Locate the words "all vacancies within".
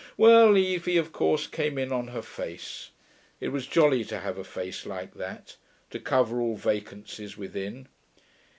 6.41-7.87